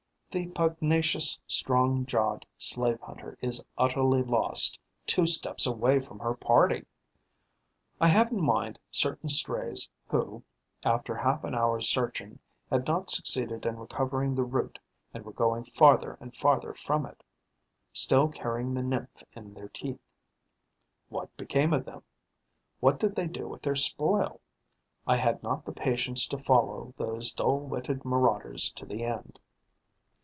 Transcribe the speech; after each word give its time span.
The 0.33 0.47
pugnacious, 0.47 1.37
strong 1.45 2.05
jawed 2.05 2.45
slave 2.57 3.01
hunter 3.01 3.37
is 3.41 3.61
utterly 3.77 4.23
lost 4.23 4.79
two 5.05 5.27
steps 5.27 5.65
away 5.65 5.99
from 5.99 6.19
her 6.19 6.33
party. 6.33 6.85
I 7.99 8.07
have 8.07 8.31
in 8.31 8.39
mind 8.41 8.79
certain 8.91 9.27
strays 9.27 9.89
who, 10.07 10.41
after 10.85 11.15
half 11.17 11.43
an 11.43 11.53
hour's 11.53 11.89
searching, 11.89 12.39
had 12.69 12.87
not 12.87 13.09
succeeded 13.09 13.65
in 13.65 13.75
recovering 13.75 14.33
the 14.33 14.45
route 14.45 14.79
and 15.13 15.25
were 15.25 15.33
going 15.33 15.65
farther 15.65 16.17
and 16.21 16.33
farther 16.33 16.73
from 16.75 17.05
it, 17.05 17.23
still 17.91 18.29
carrying 18.29 18.73
the 18.73 18.83
nymph 18.83 19.23
in 19.33 19.53
their 19.53 19.67
teeth. 19.67 19.99
What 21.09 21.35
became 21.35 21.73
of 21.73 21.83
them? 21.83 22.03
What 22.79 22.99
did 23.01 23.15
they 23.15 23.27
do 23.27 23.49
with 23.49 23.63
their 23.63 23.75
spoil? 23.75 24.39
I 25.05 25.17
had 25.17 25.43
not 25.43 25.65
the 25.65 25.73
patience 25.73 26.25
to 26.27 26.37
follow 26.37 26.93
those 26.95 27.33
dull 27.33 27.59
witted 27.59 28.05
marauders 28.05 28.71
to 28.77 28.85
the 28.85 29.03
end. 29.03 29.37